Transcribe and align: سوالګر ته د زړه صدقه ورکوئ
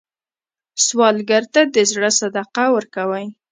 سوالګر 0.85 1.43
ته 1.53 1.61
د 1.73 1.77
زړه 1.91 2.09
صدقه 2.19 2.65
ورکوئ 2.75 3.25